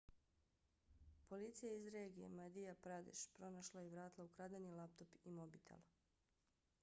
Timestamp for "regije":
1.95-2.29